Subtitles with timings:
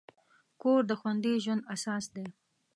[0.61, 2.25] کور د خوندي ژوند اساس دی.